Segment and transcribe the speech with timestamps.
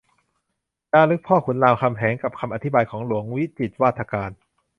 [0.91, 4.31] จารึกพ่อขุนรามคำแหง กับคำอธิบายของหลวงวิจิตรวาทการ